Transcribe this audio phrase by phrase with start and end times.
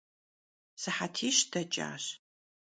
[0.81, 2.05] Sıhetiş deç'aş.